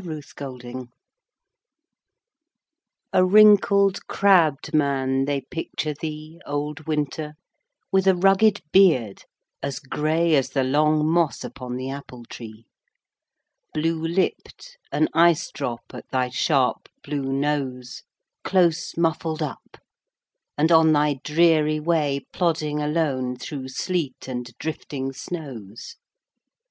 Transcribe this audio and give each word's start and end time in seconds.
8 0.00 0.04
Autoplay 0.04 0.88
A 3.12 3.22
wrinkled 3.22 4.06
crabbed 4.06 4.72
man 4.72 5.26
they 5.26 5.42
picture 5.42 5.92
thee, 5.92 6.40
Old 6.46 6.86
Winter, 6.86 7.34
with 7.92 8.06
a 8.06 8.14
rugged 8.16 8.62
beard 8.72 9.24
as 9.62 9.78
grey 9.78 10.34
As 10.36 10.48
the 10.48 10.64
long 10.64 11.06
moss 11.06 11.44
upon 11.44 11.76
the 11.76 11.90
apple 11.90 12.24
tree; 12.24 12.64
Blue 13.74 14.00
lipt, 14.02 14.78
an 14.90 15.08
icedrop 15.14 15.92
at 15.92 16.08
thy 16.08 16.30
sharp 16.30 16.88
blue 17.04 17.30
nose, 17.30 18.02
Close 18.42 18.96
muffled 18.96 19.42
up, 19.42 19.76
and 20.56 20.72
on 20.72 20.94
thy 20.94 21.20
dreary 21.24 21.78
way 21.78 22.20
Plodding 22.32 22.80
alone 22.80 23.36
through 23.36 23.68
sleet 23.68 24.26
and 24.26 24.56
drifting 24.58 25.12
snows. 25.12 25.96